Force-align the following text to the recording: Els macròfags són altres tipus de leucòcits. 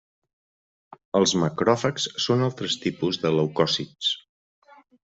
Els 1.19 1.35
macròfags 1.43 2.09
són 2.27 2.43
altres 2.49 2.81
tipus 2.87 3.25
de 3.27 3.35
leucòcits. 3.39 4.15